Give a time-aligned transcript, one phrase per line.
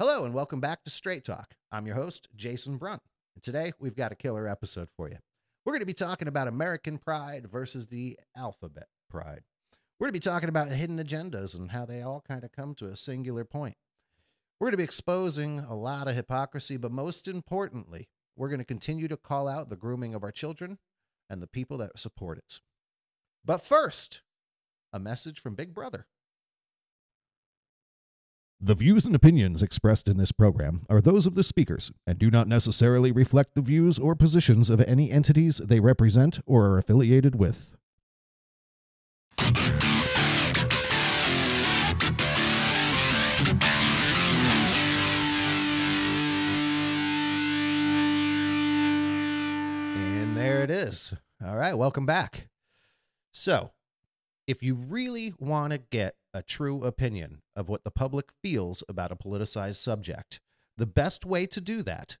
[0.00, 1.56] Hello, and welcome back to Straight Talk.
[1.70, 3.02] I'm your host, Jason Brunt.
[3.34, 5.18] And today we've got a killer episode for you.
[5.66, 9.42] We're going to be talking about American pride versus the alphabet pride.
[9.98, 12.74] We're going to be talking about hidden agendas and how they all kind of come
[12.76, 13.74] to a singular point.
[14.58, 18.08] We're going to be exposing a lot of hypocrisy, but most importantly,
[18.38, 20.78] we're going to continue to call out the grooming of our children
[21.28, 22.60] and the people that support it.
[23.44, 24.22] But first,
[24.94, 26.06] a message from Big Brother.
[28.62, 32.30] The views and opinions expressed in this program are those of the speakers and do
[32.30, 37.36] not necessarily reflect the views or positions of any entities they represent or are affiliated
[37.36, 37.74] with.
[49.96, 51.14] And there it is.
[51.42, 52.48] All right, welcome back.
[53.32, 53.70] So,
[54.50, 59.12] if you really want to get a true opinion of what the public feels about
[59.12, 60.40] a politicized subject,
[60.76, 62.18] the best way to do that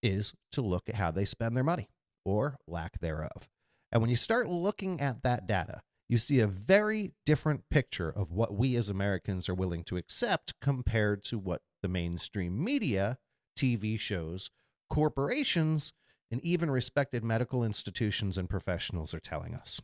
[0.00, 1.88] is to look at how they spend their money
[2.24, 3.48] or lack thereof.
[3.90, 8.30] And when you start looking at that data, you see a very different picture of
[8.30, 13.18] what we as Americans are willing to accept compared to what the mainstream media,
[13.58, 14.52] TV shows,
[14.88, 15.94] corporations,
[16.30, 19.80] and even respected medical institutions and professionals are telling us.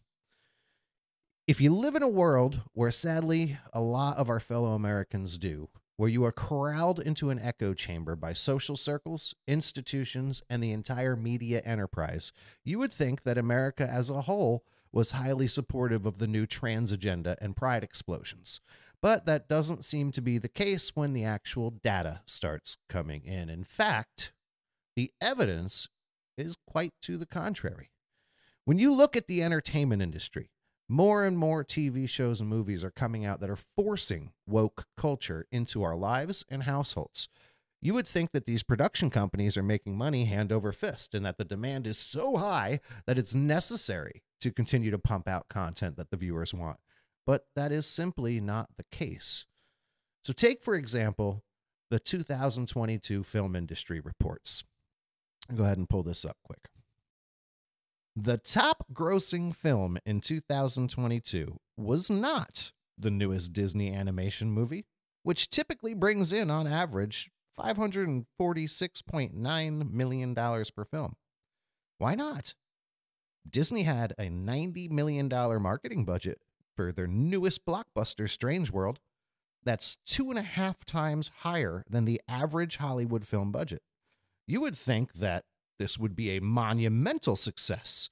[1.49, 5.71] If you live in a world where sadly a lot of our fellow Americans do,
[5.97, 11.17] where you are corralled into an echo chamber by social circles, institutions, and the entire
[11.17, 12.35] media enterprise,
[12.67, 16.93] you would think that America as a whole was highly supportive of the new trans
[16.93, 18.61] agenda and pride explosions.
[19.01, 23.49] But that doesn't seem to be the case when the actual data starts coming in.
[23.49, 24.35] In fact,
[24.97, 25.89] the evidence
[26.37, 27.89] is quite to the contrary.
[28.67, 30.51] When you look at the entertainment industry,
[30.89, 35.47] more and more TV shows and movies are coming out that are forcing woke culture
[35.51, 37.29] into our lives and households.
[37.81, 41.39] You would think that these production companies are making money hand over fist and that
[41.39, 46.11] the demand is so high that it's necessary to continue to pump out content that
[46.11, 46.79] the viewers want.
[47.27, 49.47] But that is simply not the case.
[50.25, 51.45] So, take, for example,
[51.91, 54.65] the 2022 film industry reports.
[55.55, 56.69] Go ahead and pull this up quick.
[58.21, 64.87] The top grossing film in 2022 was not the newest Disney animation movie,
[65.23, 71.15] which typically brings in, on average, $546.9 million per film.
[71.99, 72.55] Why not?
[73.49, 76.41] Disney had a $90 million marketing budget
[76.75, 78.99] for their newest blockbuster, Strange World.
[79.63, 83.83] That's two and a half times higher than the average Hollywood film budget.
[84.49, 85.45] You would think that
[85.79, 88.11] this would be a monumental success,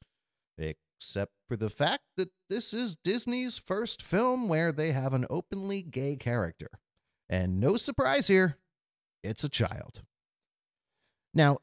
[0.58, 5.82] except for the fact that this is Disney's first film where they have an openly
[5.82, 6.70] gay character.
[7.28, 8.58] And no surprise here,
[9.22, 10.02] it's a child.
[11.34, 11.58] Now,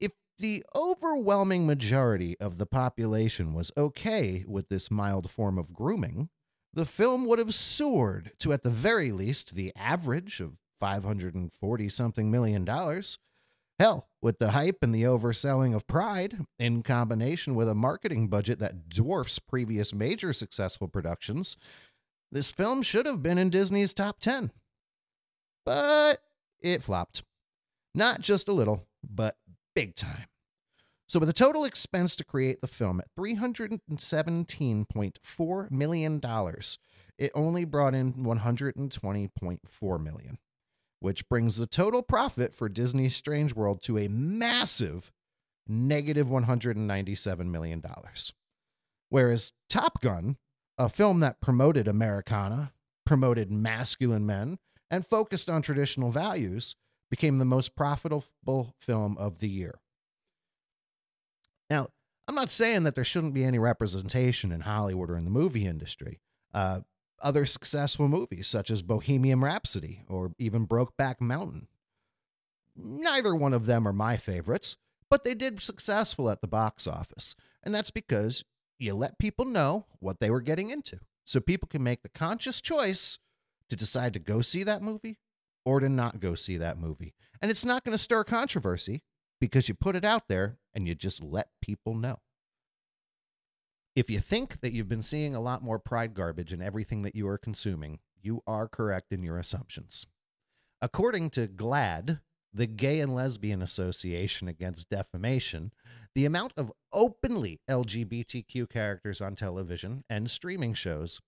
[0.00, 6.28] if the overwhelming majority of the population was okay with this mild form of grooming,
[6.72, 12.30] the film would have soared to, at the very least, the average of 540 something
[12.30, 13.18] million dollars.
[13.78, 18.58] Hell, with the hype and the overselling of Pride, in combination with a marketing budget
[18.58, 21.56] that dwarfs previous major successful productions,
[22.32, 24.50] this film should have been in Disney's top 10.
[25.64, 26.20] But
[26.60, 27.22] it flopped.
[27.94, 29.36] Not just a little, but
[29.76, 30.26] big time.
[31.06, 36.20] So, with a total expense to create the film at $317.4 million,
[37.16, 40.38] it only brought in $120.4 million
[41.00, 45.12] which brings the total profit for Disney's Strange World to a massive
[45.66, 47.82] negative $197 million.
[49.10, 50.36] Whereas Top Gun,
[50.76, 52.72] a film that promoted Americana,
[53.04, 54.58] promoted masculine men,
[54.90, 56.76] and focused on traditional values,
[57.10, 59.80] became the most profitable film of the year.
[61.70, 61.88] Now,
[62.26, 65.66] I'm not saying that there shouldn't be any representation in Hollywood or in the movie
[65.66, 66.20] industry.
[66.52, 66.80] Uh,
[67.20, 71.68] other successful movies such as Bohemian Rhapsody or even Brokeback Mountain.
[72.76, 74.76] Neither one of them are my favorites,
[75.10, 77.34] but they did successful at the box office.
[77.62, 78.44] And that's because
[78.78, 81.00] you let people know what they were getting into.
[81.24, 83.18] So people can make the conscious choice
[83.68, 85.18] to decide to go see that movie
[85.64, 87.14] or to not go see that movie.
[87.42, 89.02] And it's not going to stir controversy
[89.40, 92.20] because you put it out there and you just let people know.
[93.98, 97.16] If you think that you've been seeing a lot more pride garbage in everything that
[97.16, 100.06] you are consuming, you are correct in your assumptions.
[100.80, 102.20] According to GLAAD,
[102.54, 105.72] the Gay and Lesbian Association Against Defamation,
[106.14, 111.20] the amount of openly LGBTQ characters on television and streaming shows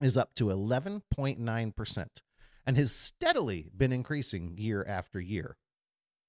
[0.00, 2.06] is up to 11.9%.
[2.64, 5.56] and has steadily been increasing year after year.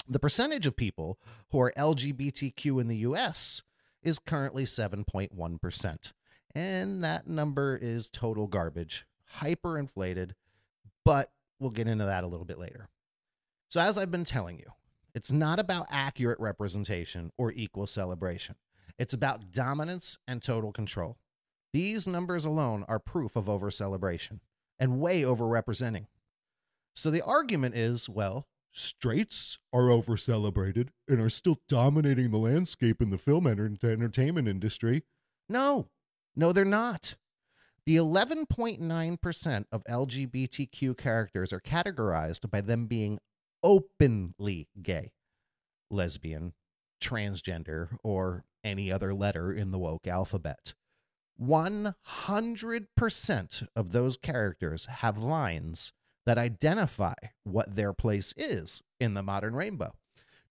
[0.09, 1.19] The percentage of people
[1.51, 3.61] who are LGBTQ in the US
[4.05, 6.13] is currently 7.1%.
[6.53, 9.05] And that number is total garbage,
[9.39, 10.31] hyperinflated,
[11.03, 12.87] but we'll get into that a little bit later.
[13.67, 14.71] So, as I've been telling you,
[15.13, 18.55] it's not about accurate representation or equal celebration.
[18.97, 21.17] It's about dominance and total control.
[21.73, 24.39] These numbers alone are proof of over celebration
[24.79, 26.07] and way over representing.
[26.93, 33.01] So the argument is well, straights are over celebrated and are still dominating the landscape
[33.01, 35.03] in the film and entertainment industry.
[35.47, 35.89] No,
[36.35, 37.15] no, they're not.
[37.85, 43.19] The 11.9% of LGBTQ characters are categorized by them being
[43.63, 45.13] openly gay,
[45.89, 46.53] lesbian,
[47.01, 50.73] transgender, or any other letter in the woke alphabet.
[51.39, 55.93] 100% of those characters have lines
[56.25, 57.13] that identify
[57.43, 59.91] what their place is in the modern rainbow.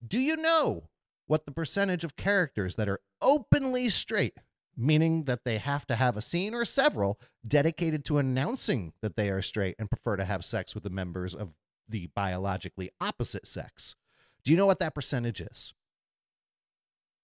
[0.06, 0.88] Do you know
[1.26, 4.34] what the percentage of characters that are openly straight,
[4.76, 9.30] meaning that they have to have a scene or several dedicated to announcing that they
[9.30, 11.54] are straight and prefer to have sex with the members of
[11.88, 13.96] the biologically opposite sex?
[14.44, 15.72] Do you know what that percentage is?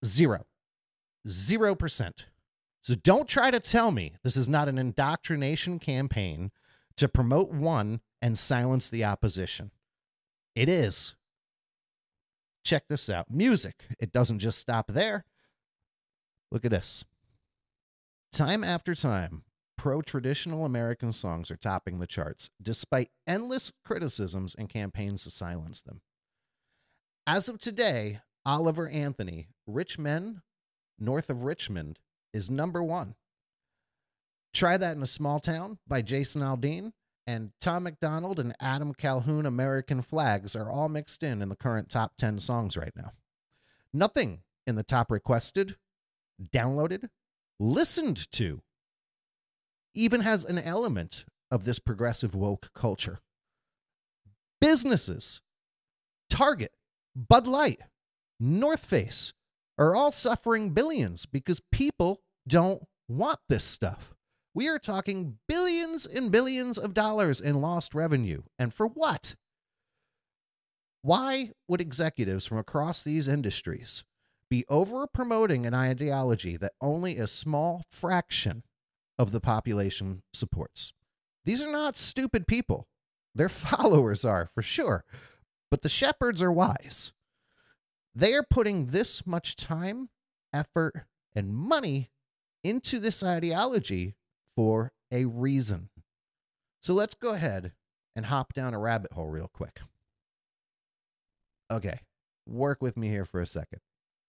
[0.04, 0.46] Zero.
[1.28, 2.26] Zero percent.
[2.82, 6.50] So don't try to tell me this is not an indoctrination campaign
[6.96, 9.70] to promote one and silence the opposition.
[10.54, 11.14] It is.
[12.64, 13.86] Check this out music.
[13.98, 15.24] It doesn't just stop there.
[16.52, 17.04] Look at this.
[18.32, 19.44] Time after time,
[19.78, 25.80] pro traditional American songs are topping the charts, despite endless criticisms and campaigns to silence
[25.80, 26.00] them.
[27.26, 30.42] As of today, Oliver Anthony, Rich Men,
[30.98, 31.98] North of Richmond,
[32.32, 33.14] is number one.
[34.52, 36.92] Try that in a small town by Jason Aldean,
[37.30, 41.88] and Tom MacDonald and Adam Calhoun American Flags are all mixed in in the current
[41.88, 43.12] top 10 songs right now.
[43.92, 45.76] Nothing in the top requested,
[46.52, 47.08] downloaded,
[47.60, 48.62] listened to
[49.94, 53.20] even has an element of this progressive woke culture.
[54.60, 55.40] Businesses,
[56.28, 56.72] Target,
[57.14, 57.78] Bud Light,
[58.40, 59.34] North Face,
[59.78, 64.14] are all suffering billions because people don't want this stuff.
[64.52, 68.42] We are talking billions and billions of dollars in lost revenue.
[68.58, 69.36] And for what?
[71.02, 74.04] Why would executives from across these industries
[74.50, 78.64] be over promoting an ideology that only a small fraction
[79.18, 80.92] of the population supports?
[81.44, 82.88] These are not stupid people.
[83.34, 85.04] Their followers are, for sure.
[85.70, 87.12] But the shepherds are wise.
[88.14, 90.10] They are putting this much time,
[90.52, 91.04] effort,
[91.34, 92.10] and money
[92.64, 94.16] into this ideology
[94.56, 95.90] for a reason.
[96.82, 97.72] So let's go ahead
[98.16, 99.80] and hop down a rabbit hole real quick.
[101.70, 102.00] Okay,
[102.46, 103.80] work with me here for a second.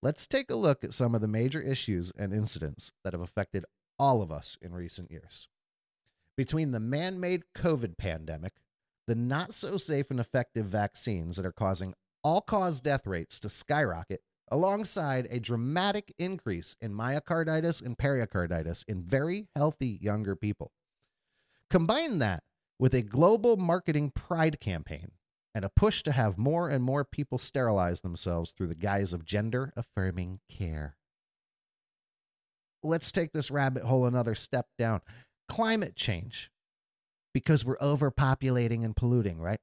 [0.03, 3.65] Let's take a look at some of the major issues and incidents that have affected
[3.99, 5.47] all of us in recent years.
[6.35, 8.53] Between the man made COVID pandemic,
[9.07, 11.93] the not so safe and effective vaccines that are causing
[12.23, 14.21] all cause death rates to skyrocket
[14.51, 20.71] alongside a dramatic increase in myocarditis and pericarditis in very healthy younger people.
[21.69, 22.43] Combine that
[22.77, 25.11] with a global marketing pride campaign
[25.55, 29.25] and a push to have more and more people sterilize themselves through the guise of
[29.25, 30.95] gender affirming care.
[32.83, 35.01] Let's take this rabbit hole another step down.
[35.47, 36.51] Climate change,
[37.33, 39.59] because we're overpopulating and polluting, right?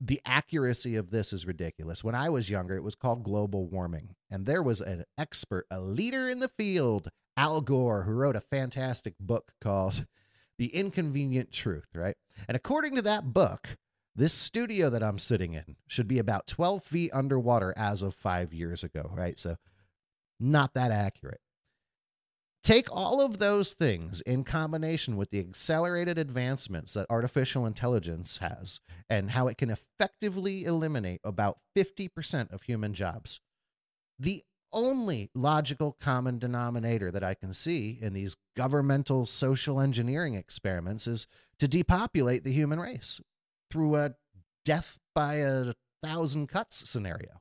[0.00, 2.02] The accuracy of this is ridiculous.
[2.02, 5.80] When I was younger, it was called global warming, and there was an expert, a
[5.80, 10.06] leader in the field, Al Gore, who wrote a fantastic book called
[10.58, 12.16] The Inconvenient Truth, right?
[12.48, 13.78] And according to that book,
[14.16, 18.52] this studio that I'm sitting in should be about 12 feet underwater as of five
[18.52, 19.38] years ago, right?
[19.38, 19.56] So,
[20.38, 21.40] not that accurate.
[22.62, 28.80] Take all of those things in combination with the accelerated advancements that artificial intelligence has
[29.08, 33.40] and how it can effectively eliminate about 50% of human jobs.
[34.18, 41.06] The only logical common denominator that I can see in these governmental social engineering experiments
[41.06, 41.26] is
[41.58, 43.20] to depopulate the human race
[43.70, 44.14] through a
[44.64, 47.40] death by a thousand cuts scenario.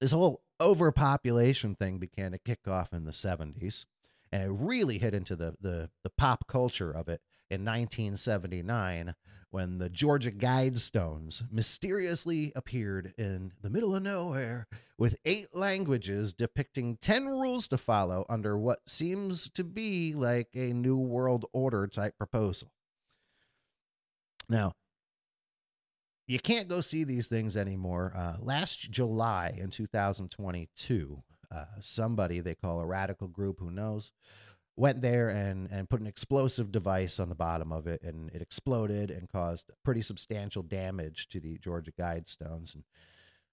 [0.00, 3.84] This whole overpopulation thing began to kick off in the 70s
[4.32, 7.20] and it really hit into the, the, the pop culture of it
[7.50, 9.14] in 1979
[9.50, 14.66] when the Georgia Guidestones mysteriously appeared in the middle of nowhere
[14.98, 20.72] with eight languages depicting 10 rules to follow under what seems to be like a
[20.72, 22.72] new world order type proposal.
[24.48, 24.74] Now,
[26.26, 28.12] you can't go see these things anymore.
[28.16, 31.22] Uh, last July in 2022,
[31.54, 34.12] uh, somebody they call a radical group, who knows,
[34.76, 38.42] went there and and put an explosive device on the bottom of it, and it
[38.42, 42.74] exploded and caused pretty substantial damage to the Georgia Guidestones.
[42.74, 42.84] And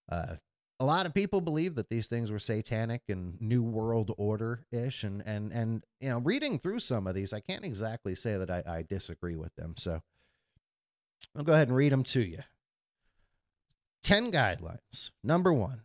[0.10, 0.36] uh,
[0.80, 5.04] a lot of people believe that these things were satanic and New World Order ish,
[5.04, 8.50] and and and you know, reading through some of these, I can't exactly say that
[8.50, 9.76] I, I disagree with them.
[9.78, 10.02] So
[11.36, 12.40] I'll go ahead and read them to you.
[14.04, 15.12] 10 guidelines.
[15.24, 15.82] Number one,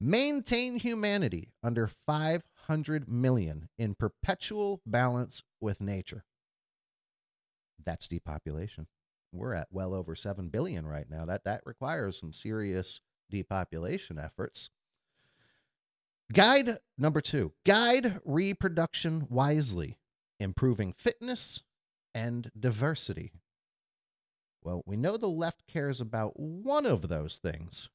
[0.00, 6.24] maintain humanity under 500 million in perpetual balance with nature.
[7.84, 8.86] That's depopulation.
[9.32, 11.24] We're at well over 7 billion right now.
[11.24, 14.70] That that requires some serious depopulation efforts.
[16.32, 17.52] Guide number 2.
[17.64, 19.98] Guide reproduction wisely,
[20.40, 21.62] improving fitness
[22.14, 23.32] and diversity.
[24.66, 27.88] Well, we know the left cares about one of those things.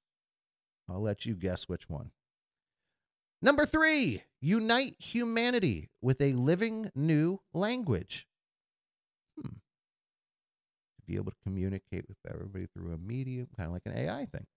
[0.87, 2.11] I'll let you guess which one.
[3.41, 8.25] Number three, unite humanity with a living new language.
[9.37, 9.49] Hmm.
[9.49, 14.27] To be able to communicate with everybody through a medium, kind of like an AI
[14.31, 14.47] thing.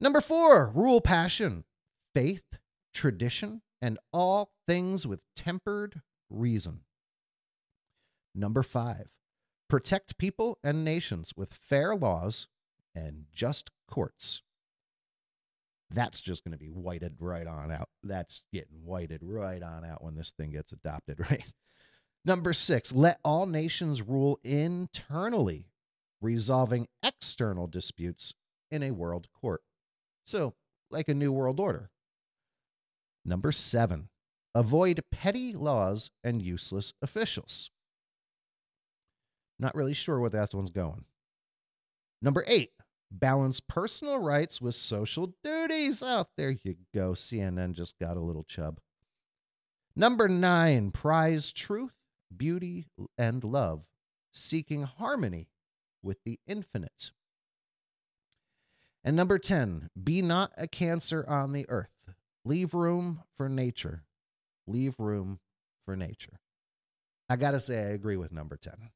[0.00, 1.62] Number four, rule passion,
[2.12, 2.58] faith,
[2.92, 6.80] tradition, and all things with tempered reason.
[8.34, 9.10] Number five,
[9.70, 12.48] protect people and nations with fair laws
[12.94, 14.42] and just courts.
[15.92, 17.88] That's just going to be whited right on out.
[18.02, 21.44] That's getting whited right on out when this thing gets adopted, right?
[22.24, 25.66] Number six, let all nations rule internally,
[26.20, 28.34] resolving external disputes
[28.70, 29.62] in a world court.
[30.26, 30.54] So,
[30.90, 31.90] like a new world order.
[33.24, 34.08] Number seven,
[34.54, 37.70] avoid petty laws and useless officials.
[39.60, 41.04] Not really sure where that one's going.
[42.22, 42.72] Number eight,
[43.10, 46.02] balance personal rights with social duties.
[46.02, 47.12] Oh, there you go.
[47.12, 48.80] CNN just got a little chub.
[49.94, 51.92] Number nine, prize truth,
[52.34, 52.86] beauty,
[53.18, 53.82] and love,
[54.32, 55.48] seeking harmony
[56.02, 57.12] with the infinite.
[59.04, 62.14] And number 10, be not a cancer on the earth.
[62.46, 64.04] Leave room for nature.
[64.66, 65.38] Leave room
[65.84, 66.40] for nature.
[67.28, 68.90] I got to say, I agree with number 10.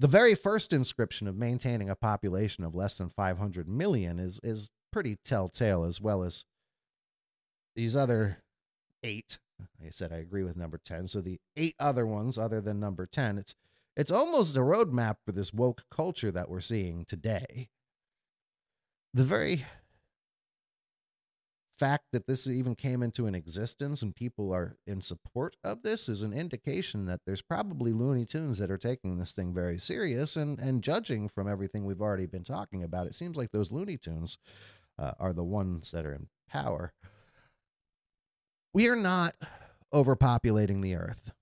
[0.00, 4.70] The very first inscription of maintaining a population of less than 500 million is is
[4.92, 6.44] pretty telltale, as well as
[7.74, 8.38] these other
[9.02, 9.38] eight.
[9.84, 11.08] I said, I agree with number 10.
[11.08, 13.54] So the eight other ones, other than number 10, it's
[13.96, 17.68] it's almost a roadmap for this woke culture that we're seeing today.
[19.12, 19.64] The very
[21.78, 26.08] fact that this even came into an existence and people are in support of this
[26.08, 30.36] is an indication that there's probably Looney Tunes that are taking this thing very serious
[30.36, 33.96] and and judging from everything we've already been talking about, it seems like those Looney
[33.96, 34.38] Tunes
[34.98, 36.92] uh, are the ones that are in power.
[38.74, 39.34] We are not
[39.92, 41.32] overpopulating the earth.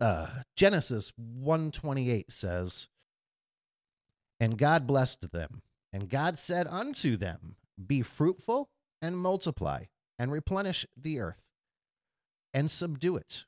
[0.00, 2.88] Uh, Genesis 128 says,
[4.40, 5.62] And God blessed them,
[5.92, 8.70] and God said unto them, Be fruitful
[9.02, 9.84] and multiply
[10.18, 11.50] and replenish the earth
[12.52, 13.44] and subdue it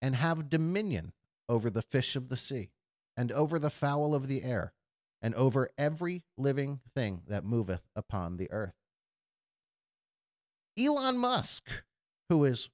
[0.00, 1.12] and have dominion
[1.48, 2.70] over the fish of the sea
[3.16, 4.72] and over the fowl of the air
[5.20, 8.74] and over every living thing that moveth upon the earth.
[10.78, 11.68] Elon Musk,
[12.28, 12.70] who is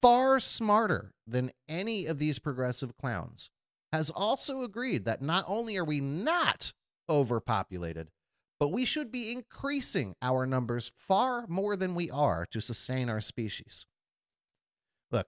[0.00, 3.50] far smarter than any of these progressive clowns,
[3.92, 6.72] has also agreed that not only are we not
[7.10, 8.08] overpopulated,
[8.62, 13.20] but we should be increasing our numbers far more than we are to sustain our
[13.20, 13.86] species.
[15.10, 15.26] Look,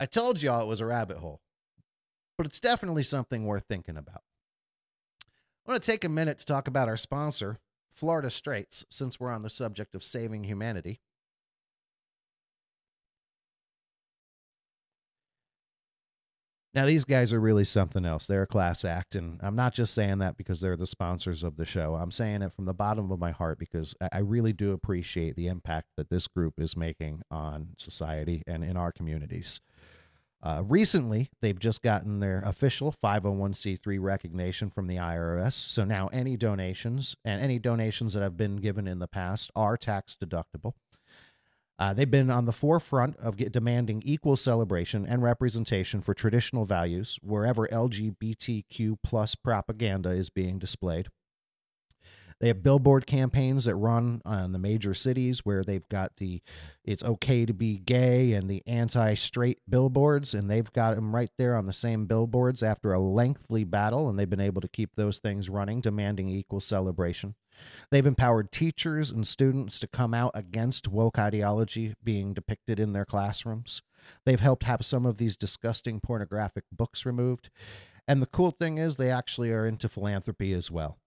[0.00, 1.40] I told y'all it was a rabbit hole,
[2.36, 4.24] but it's definitely something worth thinking about.
[5.64, 7.60] I want to take a minute to talk about our sponsor,
[7.92, 10.98] Florida Straights, since we're on the subject of saving humanity.
[16.76, 18.26] Now, these guys are really something else.
[18.26, 19.14] They're a class act.
[19.14, 21.94] And I'm not just saying that because they're the sponsors of the show.
[21.94, 25.46] I'm saying it from the bottom of my heart because I really do appreciate the
[25.46, 29.62] impact that this group is making on society and in our communities.
[30.42, 35.54] Uh, recently, they've just gotten their official 501c3 recognition from the IRS.
[35.54, 39.78] So now any donations and any donations that have been given in the past are
[39.78, 40.74] tax deductible.
[41.78, 47.18] Uh, they've been on the forefront of demanding equal celebration and representation for traditional values
[47.22, 51.08] wherever LGBTQ plus propaganda is being displayed.
[52.38, 56.42] They have billboard campaigns that run on the major cities where they've got the
[56.84, 61.30] it's okay to be gay and the anti straight billboards, and they've got them right
[61.38, 64.94] there on the same billboards after a lengthy battle, and they've been able to keep
[64.94, 67.34] those things running, demanding equal celebration.
[67.90, 73.04] They've empowered teachers and students to come out against woke ideology being depicted in their
[73.04, 73.82] classrooms.
[74.24, 77.50] They've helped have some of these disgusting pornographic books removed.
[78.08, 80.98] And the cool thing is, they actually are into philanthropy as well.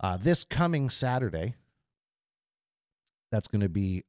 [0.00, 1.54] Uh, this coming Saturday,
[3.32, 4.04] that's going to be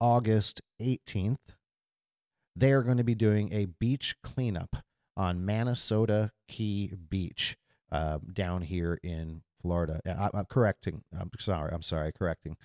[0.00, 1.36] August 18th,
[2.56, 4.76] they are going to be doing a beach cleanup
[5.16, 7.56] on Manasota Key Beach
[7.92, 10.00] uh, down here in Florida.
[10.06, 11.02] I, I'm correcting.
[11.18, 11.72] I'm sorry.
[11.72, 12.12] I'm sorry.
[12.12, 12.56] Correcting.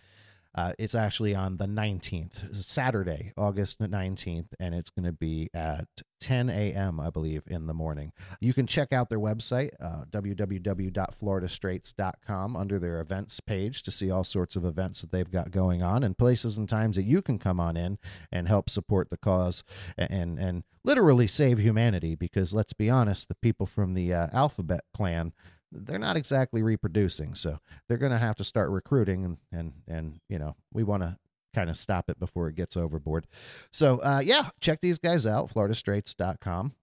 [0.56, 5.88] Uh, it's actually on the 19th, Saturday, August 19th, and it's going to be at
[6.22, 8.12] 10 a.m., I believe, in the morning.
[8.40, 14.24] You can check out their website, uh, www.floridastraights.com, under their events page to see all
[14.24, 17.40] sorts of events that they've got going on and places and times that you can
[17.40, 17.98] come on in
[18.32, 19.64] and help support the cause
[19.98, 22.14] and, and literally save humanity.
[22.14, 25.34] Because let's be honest, the people from the uh, Alphabet Clan
[25.74, 27.36] they're not exactly reproducing.
[27.36, 31.04] So they're going to have to start recruiting, and and and you know we want
[31.04, 31.18] to
[31.54, 33.28] kind of stop it before it gets overboard.
[33.72, 36.74] So uh, yeah, check these guys out, FloridaStraights.com.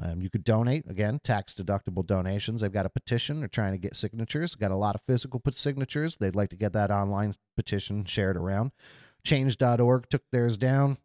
[0.00, 2.60] Um, you could donate again, tax deductible donations.
[2.60, 3.40] They've got a petition.
[3.40, 4.54] They're trying to get signatures.
[4.54, 6.16] Got a lot of physical signatures.
[6.16, 8.70] They'd like to get that online petition shared around.
[9.24, 10.98] Change.org took theirs down.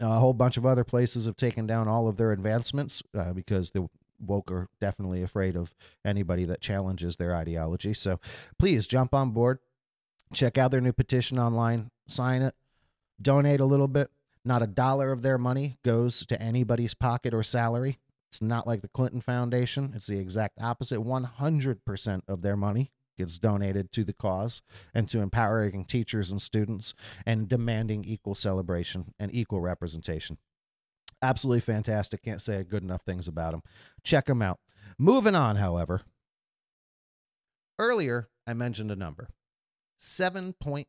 [0.00, 3.70] A whole bunch of other places have taken down all of their advancements uh, because
[3.70, 3.88] the
[4.26, 7.94] woke are definitely afraid of anybody that challenges their ideology.
[7.94, 8.20] So
[8.58, 9.58] please jump on board,
[10.32, 12.54] check out their new petition online, sign it,
[13.20, 14.10] donate a little bit.
[14.44, 17.98] Not a dollar of their money goes to anybody's pocket or salary.
[18.28, 19.92] It's not like the Clinton Foundation.
[19.94, 20.98] It's the exact opposite.
[20.98, 24.60] 100% of their money gets donated to the cause
[24.92, 30.38] and to empowering teachers and students and demanding equal celebration and equal representation.
[31.24, 32.22] Absolutely fantastic.
[32.22, 33.62] Can't say good enough things about them.
[34.02, 34.58] Check them out.
[34.98, 36.02] Moving on, however.
[37.78, 39.28] Earlier, I mentioned a number
[39.98, 40.86] 7.1%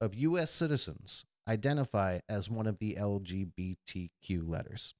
[0.00, 0.52] of U.S.
[0.52, 4.92] citizens identify as one of the LGBTQ letters.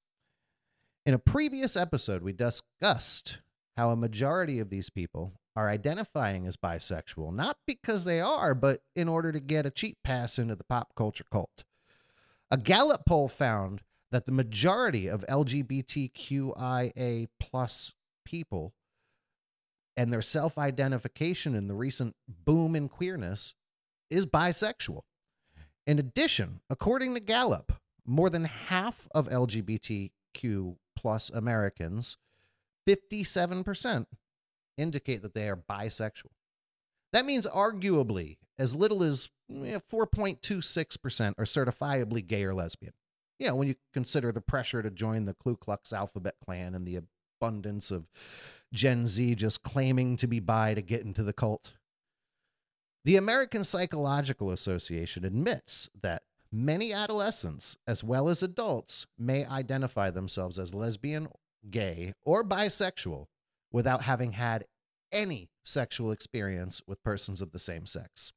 [1.04, 3.40] In a previous episode, we discussed
[3.76, 8.82] how a majority of these people are identifying as bisexual, not because they are, but
[8.94, 11.64] in order to get a cheap pass into the pop culture cult.
[12.54, 13.80] A Gallup poll found
[14.12, 18.74] that the majority of LGBTQIA plus people
[19.96, 23.54] and their self identification in the recent boom in queerness
[24.08, 25.00] is bisexual.
[25.84, 27.72] In addition, according to Gallup,
[28.06, 32.18] more than half of LGBTQ plus Americans,
[32.88, 34.06] 57%,
[34.78, 36.30] indicate that they are bisexual.
[37.14, 42.92] That means arguably as little as 4.26% are certifiably gay or lesbian.
[43.38, 46.98] Yeah, when you consider the pressure to join the Ku Klux Alphabet Klan and the
[47.40, 48.09] abundance of
[48.72, 51.74] Gen Z just claiming to be bi to get into the cult.
[53.05, 60.59] The American Psychological Association admits that many adolescents, as well as adults, may identify themselves
[60.59, 61.29] as lesbian,
[61.70, 63.27] gay, or bisexual
[63.70, 64.64] without having had
[65.12, 68.33] any sexual experience with persons of the same sex.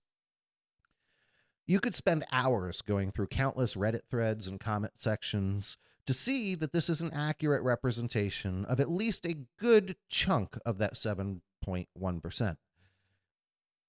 [1.68, 6.72] You could spend hours going through countless Reddit threads and comment sections to see that
[6.72, 12.58] this is an accurate representation of at least a good chunk of that 7.1%.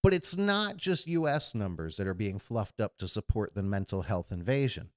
[0.03, 4.03] But it's not just US numbers that are being fluffed up to support the mental
[4.03, 4.90] health invasion.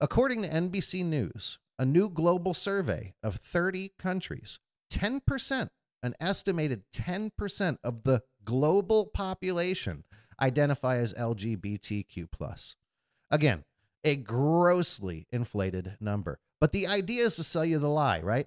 [0.00, 5.68] According to NBC News, a new global survey of 30 countries, 10%,
[6.02, 10.04] an estimated 10% of the global population
[10.40, 12.74] identify as LGBTQ.
[13.30, 13.64] Again,
[14.04, 16.40] a grossly inflated number.
[16.60, 18.46] But the idea is to sell you the lie, right?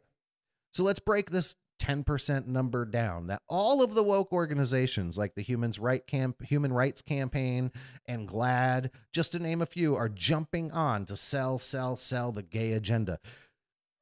[0.72, 5.42] So let's break this 10% number down that all of the woke organizations like the
[5.42, 7.72] Humans right Camp, Human Rights Campaign
[8.08, 12.44] and GLAAD, just to name a few, are jumping on to sell, sell, sell the
[12.44, 13.20] gay agenda.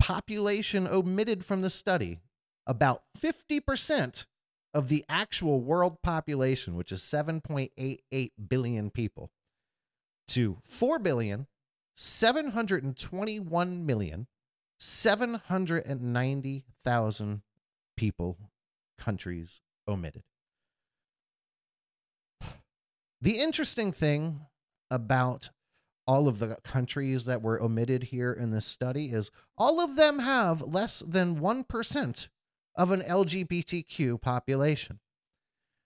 [0.00, 2.18] population omitted from the study
[2.66, 4.26] about 50%
[4.74, 9.30] of the actual world population, which is 7.88 billion people,
[10.28, 11.46] to 4 billion
[11.96, 14.26] 721 million
[14.78, 17.42] 790,000
[17.96, 18.38] people,
[18.98, 20.22] countries omitted.
[23.20, 24.46] The interesting thing
[24.90, 25.50] about
[26.06, 30.20] all of the countries that were omitted here in this study is all of them
[30.20, 32.28] have less than 1%
[32.76, 35.00] of an LGBTQ population.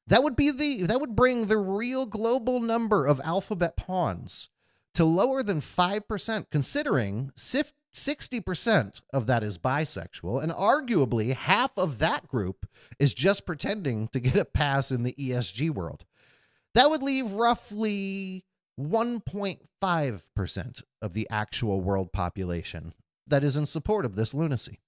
[0.06, 4.50] That would be the that would bring the real global number of alphabet pawns
[4.92, 12.28] to lower than 5% considering 60% of that is bisexual and arguably half of that
[12.28, 12.66] group
[12.98, 16.04] is just pretending to get a pass in the ESG world.
[16.74, 18.44] That would leave roughly
[18.78, 22.92] 1.5% of the actual world population
[23.26, 24.80] that is in support of this lunacy.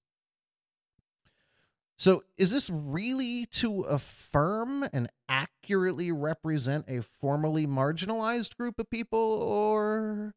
[1.99, 9.19] So, is this really to affirm and accurately represent a formerly marginalized group of people,
[9.19, 10.35] or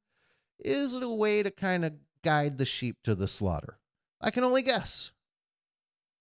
[0.58, 1.92] is it a way to kind of
[2.24, 3.78] guide the sheep to the slaughter?
[4.22, 5.12] I can only guess.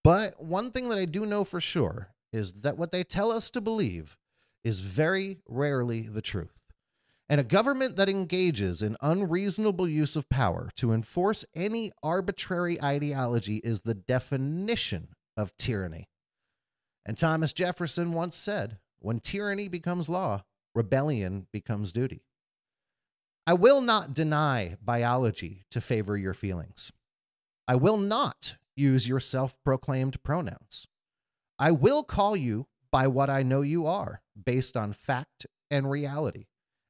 [0.04, 3.50] But one thing that I do know for sure is that what they tell us
[3.52, 4.18] to believe
[4.64, 6.59] is very rarely the truth.
[7.30, 13.58] And a government that engages in unreasonable use of power to enforce any arbitrary ideology
[13.58, 16.10] is the definition of tyranny.
[17.06, 22.24] And Thomas Jefferson once said, when tyranny becomes law, rebellion becomes duty.
[23.46, 26.92] I will not deny biology to favor your feelings.
[27.68, 30.88] I will not use your self proclaimed pronouns.
[31.60, 36.46] I will call you by what I know you are, based on fact and reality.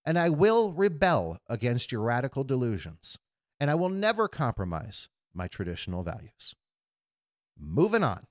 [0.06, 3.18] And I will rebel against your radical delusions.
[3.60, 6.56] And I will never compromise my traditional values.
[7.58, 8.26] Moving on.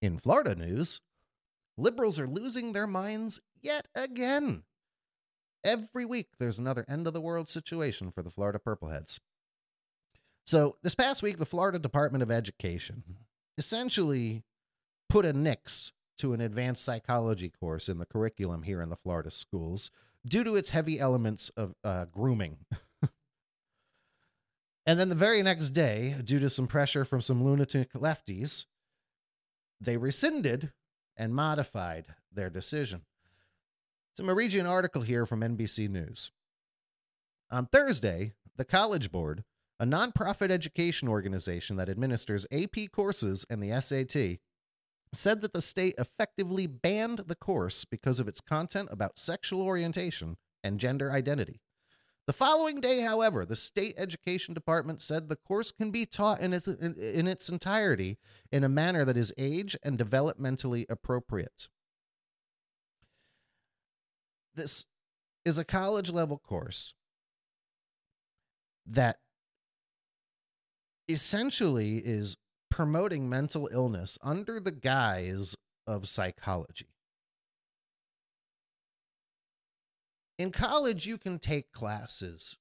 [0.00, 1.00] In Florida news,
[1.76, 4.64] liberals are losing their minds yet again.
[5.64, 9.18] Every week, there's another end of the world situation for the Florida Purpleheads.
[10.46, 13.02] So, this past week, the Florida Department of Education
[13.56, 14.44] essentially
[15.08, 19.30] put a nix to an advanced psychology course in the curriculum here in the Florida
[19.30, 19.90] schools
[20.26, 22.58] due to its heavy elements of uh, grooming.
[24.86, 28.66] and then the very next day, due to some pressure from some lunatic lefties,
[29.80, 30.72] they rescinded
[31.16, 33.02] and modified their decision.
[34.14, 36.30] So I'm going to read you an article here from NBC News.
[37.50, 39.44] On Thursday, the College Board,
[39.80, 44.38] a nonprofit education organization that administers AP courses and the SAT,
[45.16, 50.36] said that the state effectively banned the course because of its content about sexual orientation
[50.62, 51.60] and gender identity.
[52.26, 56.54] The following day, however, the state education department said the course can be taught in
[56.54, 58.18] its, in, in its entirety
[58.50, 61.68] in a manner that is age and developmentally appropriate.
[64.54, 64.86] This
[65.44, 66.94] is a college level course
[68.86, 69.18] that
[71.08, 72.38] essentially is
[72.74, 75.54] promoting mental illness under the guise
[75.86, 76.88] of psychology.
[80.38, 82.58] in college you can take classes.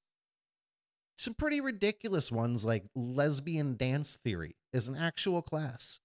[1.18, 6.00] Some pretty ridiculous ones like lesbian dance theory is an actual class.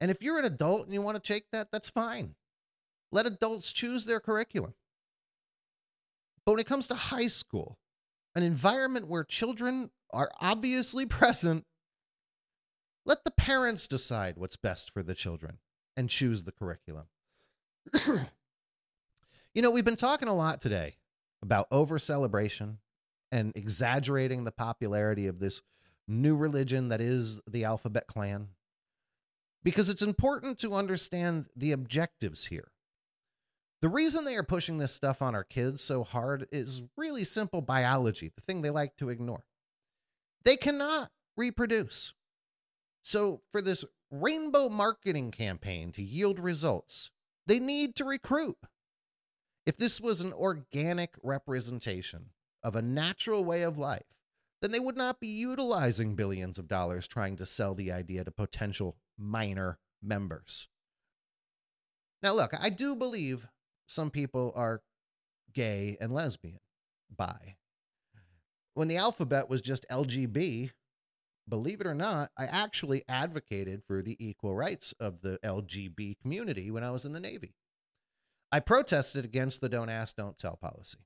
[0.00, 2.34] And if you're an adult and you want to take that that's fine.
[3.12, 4.74] Let adults choose their curriculum.
[6.44, 7.78] But when it comes to high school
[8.34, 11.64] an environment where children are obviously present
[13.04, 15.58] let the parents decide what's best for the children
[15.96, 17.06] and choose the curriculum
[19.52, 20.94] You know, we've been talking a lot today
[21.42, 22.78] about over celebration
[23.32, 25.62] and exaggerating the popularity of this
[26.06, 28.48] new religion that is the Alphabet Clan
[29.64, 32.70] because it's important to understand the objectives here.
[33.82, 37.60] The reason they are pushing this stuff on our kids so hard is really simple
[37.60, 39.42] biology, the thing they like to ignore.
[40.44, 42.14] They cannot reproduce.
[43.02, 47.10] So, for this rainbow marketing campaign to yield results,
[47.46, 48.56] they need to recruit.
[49.66, 52.30] If this was an organic representation
[52.62, 54.04] of a natural way of life,
[54.60, 58.30] then they would not be utilizing billions of dollars trying to sell the idea to
[58.30, 60.68] potential minor members.
[62.22, 63.46] Now, look, I do believe
[63.86, 64.82] some people are
[65.54, 66.60] gay and lesbian,
[67.14, 67.56] bi.
[68.74, 70.70] When the alphabet was just LGB,
[71.50, 76.70] believe it or not, I actually advocated for the equal rights of the LGB community
[76.70, 77.54] when I was in the Navy.
[78.52, 80.98] I protested against the don't ask, don't tell policy.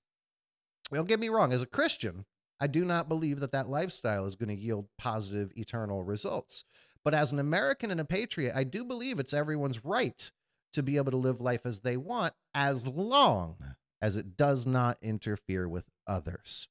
[0.92, 2.24] Don't get me wrong, as a Christian,
[2.60, 6.64] I do not believe that that lifestyle is going to yield positive eternal results.
[7.04, 10.30] But as an American and a patriot, I do believe it's everyone's right
[10.72, 13.56] to be able to live life as they want as long
[14.00, 16.68] as it does not interfere with others.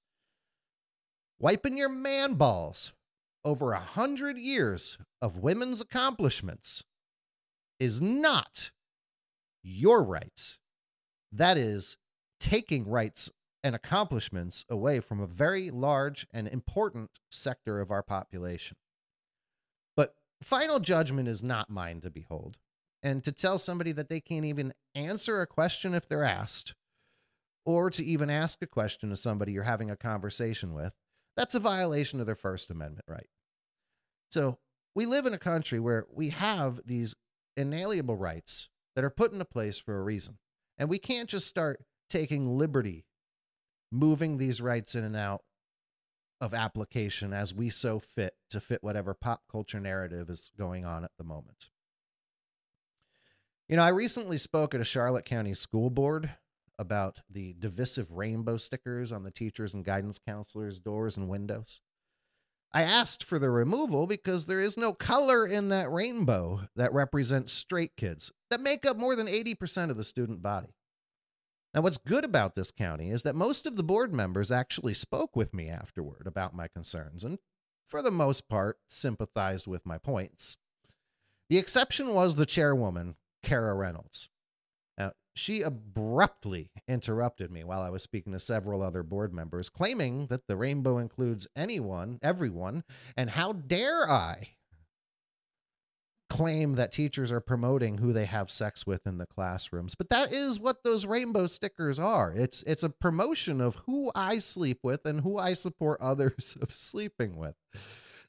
[1.40, 2.94] Wiping your man balls
[3.46, 6.84] over a hundred years of women's accomplishments
[7.80, 8.72] is not
[9.64, 10.60] your rights.
[11.32, 11.98] That is
[12.40, 13.30] taking rights
[13.64, 18.78] and accomplishments away from a very large and important sector of our population.
[19.96, 22.58] But final judgment is not mine to behold.
[23.02, 26.74] And to tell somebody that they can't even answer a question if they're asked,
[27.66, 30.94] or to even ask a question to somebody you're having a conversation with,
[31.36, 33.28] that's a violation of their First Amendment right.
[34.30, 34.58] So
[34.96, 37.16] we live in a country where we have these
[37.58, 40.38] inalienable rights that are put into place for a reason.
[40.78, 43.06] And we can't just start taking liberty
[43.92, 45.42] moving these rights in and out
[46.42, 51.04] of application as we so fit to fit whatever pop culture narrative is going on
[51.04, 51.70] at the moment.
[53.70, 56.30] You know, I recently spoke at a Charlotte County school board
[56.84, 61.82] about the divisive rainbow stickers on the teachers and guidance counselors' doors and windows.
[62.72, 67.52] I asked for the removal because there is no color in that rainbow that represents
[67.52, 70.76] straight kids that make up more than 80% of the student body.
[71.74, 75.36] Now, what's good about this county is that most of the board members actually spoke
[75.36, 77.40] with me afterward about my concerns and,
[77.88, 80.58] for the most part, sympathized with my points.
[81.50, 84.30] The exception was the chairwoman, Kara Reynolds.
[84.98, 90.28] Now, she abruptly interrupted me while I was speaking to several other board members, claiming
[90.28, 92.84] that the rainbow includes anyone, everyone,
[93.18, 94.50] and how dare I
[96.34, 99.94] claim that teachers are promoting who they have sex with in the classrooms.
[99.94, 102.34] But that is what those rainbow stickers are.
[102.36, 106.72] It's it's a promotion of who i sleep with and who i support others of
[106.72, 107.54] sleeping with.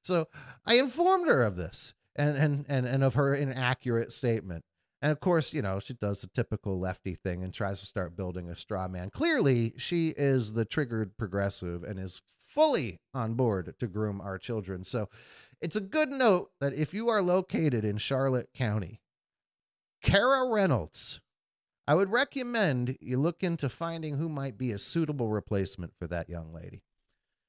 [0.02, 0.28] So
[0.66, 4.64] i informed her of this and and and, and of her inaccurate statement
[5.04, 8.16] and of course you know she does the typical lefty thing and tries to start
[8.16, 13.74] building a straw man clearly she is the triggered progressive and is fully on board
[13.78, 15.08] to groom our children so
[15.64, 19.00] it's a good note that if you are located in Charlotte County,
[20.02, 21.22] Kara Reynolds,
[21.88, 26.28] I would recommend you look into finding who might be a suitable replacement for that
[26.28, 26.82] young lady.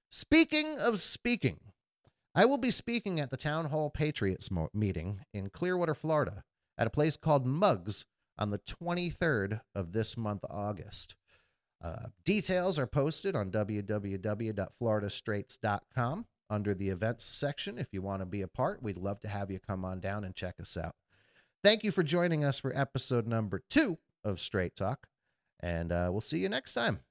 [0.07, 1.59] Speaking of speaking,
[2.33, 6.45] I will be speaking at the Town Hall Patriots meeting in Clearwater, Florida,
[6.77, 8.05] at a place called Mugs
[8.37, 11.15] on the 23rd of this month, August.
[11.83, 18.41] Uh, details are posted on www.floridastraights.com under the events section if you want to be
[18.41, 18.81] a part.
[18.81, 20.95] We'd love to have you come on down and check us out.
[21.63, 25.07] Thank you for joining us for episode number two of Straight Talk,
[25.59, 27.01] and uh, we'll see you next time.